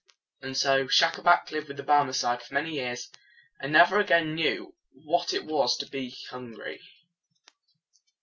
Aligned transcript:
And 0.41 0.57
so 0.57 0.87
Schacabac 0.87 1.51
lived 1.51 1.67
with 1.67 1.77
the 1.77 1.83
Barmecide 1.83 2.49
many 2.49 2.71
years, 2.73 3.11
and 3.59 3.71
never 3.71 3.99
again 3.99 4.33
knew 4.33 4.73
what 4.93 5.31
it 5.31 5.45
was 5.45 5.77
to 5.77 5.85
be 5.85 6.17
hungry. 6.31 6.81